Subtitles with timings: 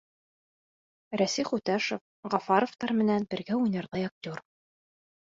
[1.21, 2.01] Рәсих Үтәшев,
[2.37, 4.41] Ғафаровтар менән бергә уйнарҙай актер!